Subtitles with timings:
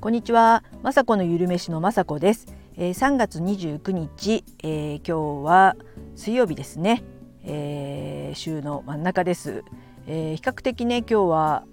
[0.00, 2.46] こんにちは、まさこのゆるめしのまさこです、
[2.76, 5.76] えー、3月29日、えー、今日は
[6.14, 7.02] 水曜日ですね、
[7.42, 9.64] えー、週の真ん中です、
[10.06, 11.64] えー、比較的ね今日は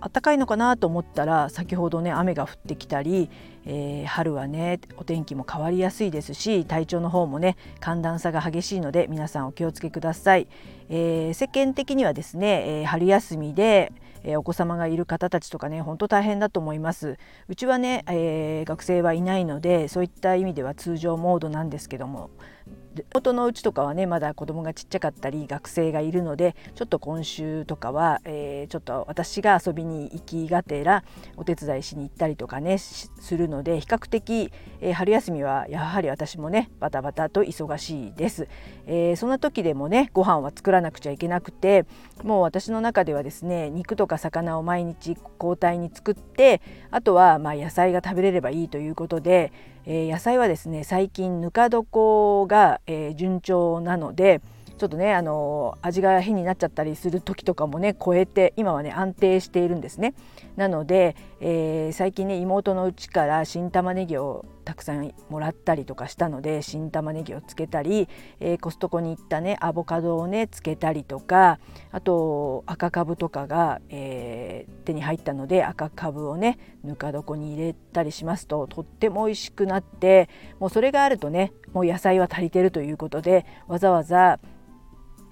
[0.00, 3.30] 暖かいのかなと思ったら先ほどね雨が降ってきたり、
[3.66, 10.46] えー、春はねお天気も変わりやすいですし体調の方もね寒暖差が激しいので皆さんお気をつけください、
[10.88, 13.92] えー、世間的にはですね、えー、春休みで
[14.26, 17.16] えお子様がいる方たちとかね本当大変だと思います。
[17.48, 22.30] うちはね、え学生はいないのでそういった意味では通常モードなんですけども
[23.14, 31.04] 元のうちとかはねまだ子供がちっちゃかったり学生がいるのでちょっと今週とかは、えー、ちょっと私が遊びに行きがてら
[31.36, 38.48] お手伝いしに行ったりとかねするのので比較的、えー、春休みはやはり私もねバタバタと忙しいです、
[38.86, 41.86] えー、そんな時でもねご飯は作らなくちゃいけなくて
[42.22, 49.52] もう私の中ではですね肉とか魚を毎日交代に作ってあとはま野菜が食べれればいいということで
[49.88, 54.40] え、野菜はですね最近ぬか床が、え、順調なので
[54.78, 60.14] ちょっとねあの味が変になっちゃったりする時とかもね超えて今はね安定しているんですね。
[60.56, 68.08] なので、えー、最近ね妹のうちから新玉ねぎをたくさんもらったりとかしたので新玉ねぎをつけたり、
[68.40, 71.58] えー、コストコに行ったねアボカドをねつけたりとか
[71.92, 80.28] あと赤かぶとかが、えー、手に入ったので赤かぶをねぬか床に入れたりしますととっても美味しくなって
[80.58, 84.40] もうそれがあるとねもう野菜は足りてるということでわざわざ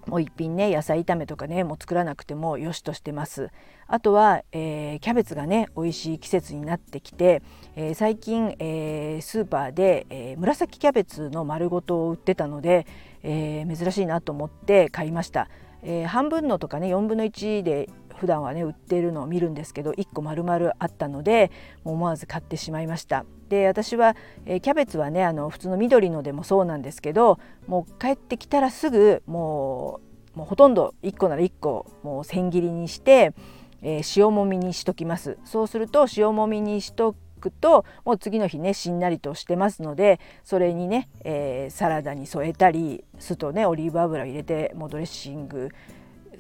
[0.07, 3.51] もう一品ね野菜炒めとかねもう作らなくてもよしとしてます。
[3.87, 7.43] あとは、えー、キャベツがね美味しい季節になってきて、
[7.77, 12.87] えー、最近、えー、スーパーで、え紫キャベツの丸ごとを売ってたので、
[13.23, 15.49] え珍しいなと思って買いました、
[15.83, 21.51] え半分のとかね4分の1で普段はね売ってるのを見るんですけど1個丸々あったので
[21.85, 23.25] 思わず買ってしまいました。
[23.49, 24.17] で私は、
[24.47, 30.01] えー、キャベツはねあの普通の緑のでもそうなんですけどもう帰ってきたらすぐも
[30.35, 33.35] うもうほとんど1個なら1個もう千切りにして、
[33.83, 35.39] えー、塩もみにしときます。
[35.45, 45.69] そうすると塩もみにしとくともう次の日ねしんなりとしてますのでそれにね、えー、サラダに添えたり酢とねオリーブ油入れてもうドレッシング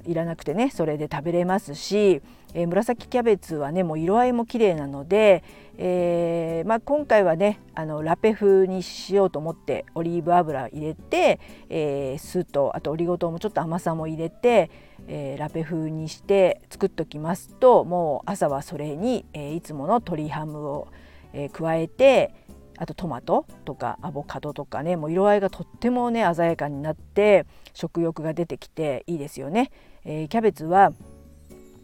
[0.06, 2.22] いらなくてねそれで食べれますし、
[2.54, 5.42] えー、紫キャベツはねもう色合いも綺麗なので、
[5.78, 14.70] えーまあ、今回はねあのラペ風にしようと思ってオリーブ油入れて、えー、酢とあとオリゴ糖もちょっと甘さも入れて、
[15.08, 20.88] え、ラペ風にして作っときますともう朝はそれに、え、いつもの鶏ハムを、
[21.32, 22.34] え、加えて
[22.76, 29.70] あとトマトとかアボカドとかねもう色合いがとってもね鮮やかになって食欲が出てきていいですよね。
[30.04, 30.92] えー、キャベツは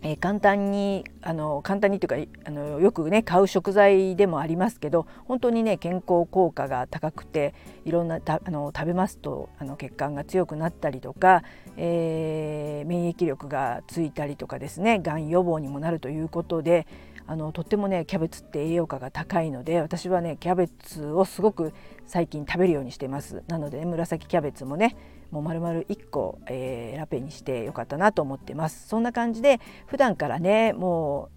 [0.03, 11.43] えー、簡単にあの簡単にというかあのよくね買う食材でもありますけど本当にね健康効果が高くていろんなたあの食べますとあの血管が強くなったりとか、
[11.77, 16.87] えー、免疫力がついたりとかですねがん予防にもなるということで
[17.30, 21.72] あのとってもねキャベツって栄養価が高いので私はねキャベツをすごく
[22.04, 23.44] 最近食べるようにしてます。
[23.46, 24.96] なので、ね、紫キャベツもね
[25.30, 28.88] もう丸々1個、えー、ラペにしてよかったなと思ってます。
[28.88, 31.28] そんな感じで普段からねも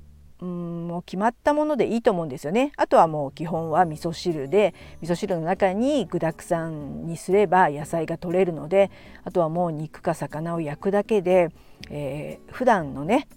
[0.42, 2.72] ううんもう決まったものでいいと思うんですよね。
[2.76, 8.90] あとはもう基本は味噌汁で味噌汁の中に具だくさんにすれば野菜が取れるので
[9.26, 11.50] あとはもう肉か魚を焼くだけで、
[11.92, 13.28] えー、普段のね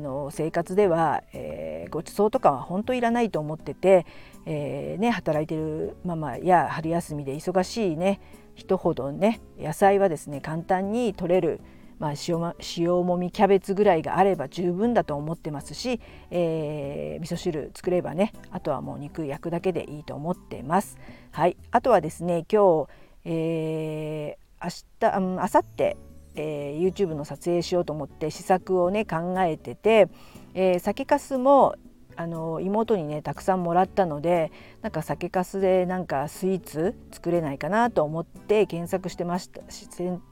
[0.00, 4.06] の生活では、えー、ごちそうとかは本当いらないと思ってて、
[4.46, 8.20] えー、ね、働いてるママや春休みで忙しいね
[8.54, 11.60] 人ほどね野菜はですね簡単に取れる、
[11.98, 16.00] まあ、塩塩もみキャベツぐらいがあれば十分だと思ってますし、
[16.30, 20.98] えー、味噌汁作ればねあとはもう肉焼くだけでいいと思ってます。
[21.32, 22.88] はい、あとはですね今日、
[23.24, 25.96] えー、明日、うん、明後日
[26.36, 30.08] えー、YouTube の撮影しようと思って試作をね考えてて、
[30.54, 31.76] えー、酒粕も
[32.16, 34.50] あの妹にねたくさんもらったので
[34.80, 39.60] なんか酒粕でなんかスイーツ作れないかなと思って検索してました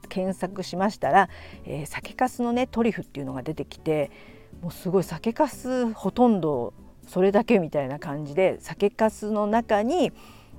[0.08, 1.29] 検索しましたら、
[1.64, 4.11] えー、酒粕のねトリュフっていうのが出てきて
[4.62, 6.73] もうすごい酒粕ほとんど
[7.06, 10.12] それだけみたいな感じで酒粕の中に、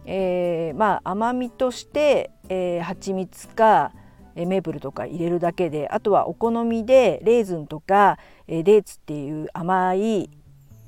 [0.06, 3.92] えー、まあ甘みとして、えー、蜂蜜か
[4.36, 8.18] メープルとか入れるだけであとはお好みでレーズンとか
[8.48, 10.30] デーツっていう甘い、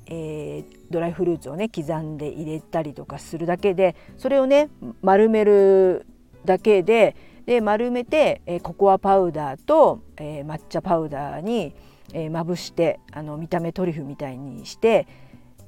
[0.06, 4.68] えー、ドライフルーツをね刻んで入れたりとかするだけでそれをね
[5.02, 6.06] 丸める
[6.44, 7.16] だけで
[7.46, 11.74] で丸めて、えココアパウダーと、え抹茶パウダーに、
[12.12, 15.06] えまぶしてあの見た目トリュフみたいにして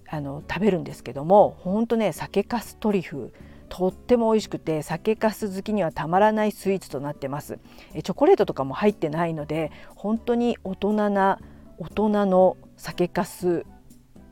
[0.07, 3.33] あの食べるんですけどもほんとね酒粕トリュフ
[3.71, 7.59] とっても美味しくて酒粕好きにはたまらないスイーツとなってます。
[7.95, 11.39] チョコレートとかも入ってないので本当に大人な
[11.79, 13.65] 大人の酒粕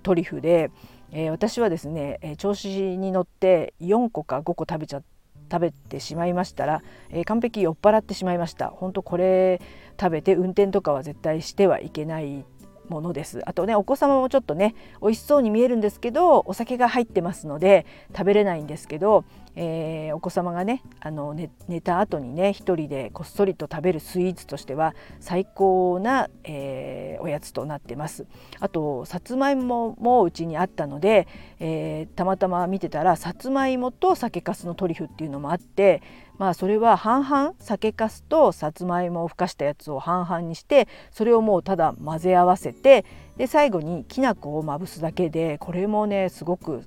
[0.03, 0.71] トリュフで、
[1.13, 5.03] えー、私はですね、え調子に乗って4個か5個食べちゃ
[5.51, 8.69] 食べてしまいましたら、えー、完璧酔っ払ってしまいました。
[8.69, 9.63] 本当これ
[9.99, 12.45] 食べて運転とかは絶対してはいけない
[12.89, 13.43] ものです。
[13.47, 19.25] あとねお子様もちょっとね美味しそうに見えるんですけどお酒が入ってますので食べれないんですけど、
[19.61, 28.27] えー、お子様がねあの寝寝た後にね一人でこっそりと食べるスイーツとしては最高な、えー、おやつとなってます。
[28.61, 31.27] あとさつまいももうちにあったので、
[31.59, 36.03] えー、たまたま見てたらさつまいもと酒粕のトリュフっていうのもあって
[36.39, 43.05] まあそれは半々酒粕とさつまいもをふかしたやつを半々にしてそれをもうただ混ぜ合わせて
[43.37, 46.85] で最後にきな粉をまぶすだけでこれもねすごく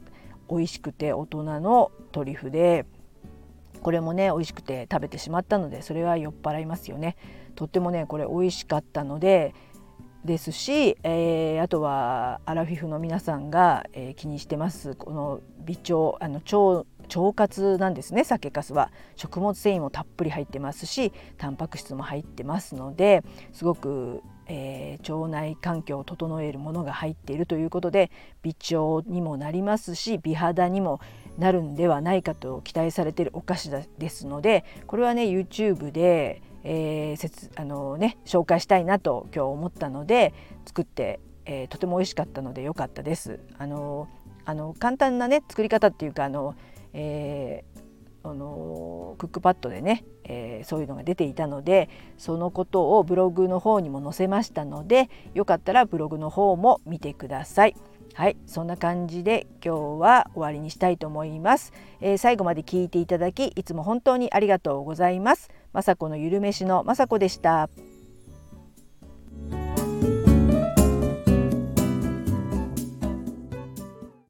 [0.52, 2.86] 美味しくて大人のトリュフで
[3.82, 7.16] これもね美味しくて食べてしまったのでそれは酔っ払いますよね。
[7.56, 9.54] とってもねこれ美味しかったので
[10.26, 24.22] ですし、えー、あとはアラフィフの皆さんが、えー、気にしてますこの微腸あの腸腸活なんですね酒粕は食物繊維もたっぷり入ってますしタンパク質も入ってますのですごく、
[24.54, 28.12] えー、腸内環境を整えるものが入っているということで
[28.44, 31.00] 微腸にもなりますし美肌にも
[31.38, 40.34] なるんではないかと期待されているお菓子ですのでこれはね YouTube で、えーあのね、紹介したいなと今日思ったので
[40.66, 43.40] 作って、えー、とても美味しかったので良かったです。
[43.58, 44.10] あの
[44.44, 46.56] あの簡単なね作り方っていうかあの
[46.94, 47.80] えー、
[48.24, 57.76] あのクックパッドでね、えー、そういうのが出ていたのでそのことをブログの方にも載せましたのでよかったらブログの方も見てください。
[58.14, 61.72] はいそんな感じで今日は終わりにしたいと思います、
[62.02, 65.50] えー、最後まで聞いていただきいつも本当にありがとうございます。
[65.74, 67.70] まさこのゆるめしのまさこでした。